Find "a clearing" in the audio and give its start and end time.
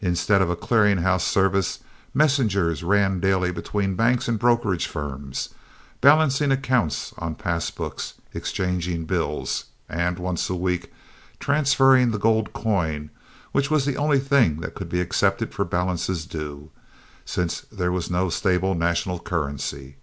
0.50-0.98